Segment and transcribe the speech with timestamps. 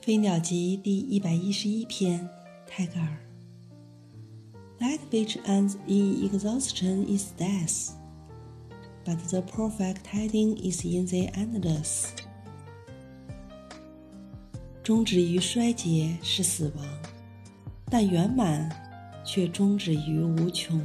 [0.02, 2.26] 《飞鸟集》第一百一十一篇，
[2.66, 3.18] 泰戈尔。
[4.78, 7.90] That which ends in exhaustion is death,
[9.04, 12.06] but the perfect tiding is in the endless.
[14.82, 16.86] 终止于衰竭是死亡，
[17.90, 18.74] 但圆满
[19.22, 20.80] 却终止于无穷。